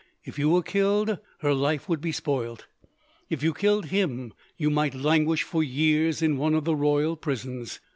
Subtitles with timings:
[0.25, 2.65] If you were killed, her life would be spoilt.
[3.29, 7.79] If you killed him, you might languish for years in one of the royal prisons.